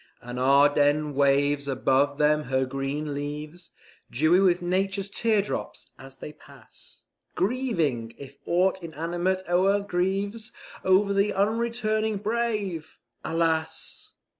[0.19, 3.69] And Ardennes waves above them her green leaves,
[4.09, 7.01] Dewy with nature's teardrops, as they pass,
[7.35, 10.51] Grieving, if aught inanimate e'er grieves,
[10.83, 14.15] Over the unreturning brave, alas!